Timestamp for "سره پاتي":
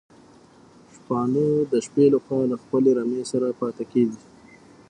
3.31-3.85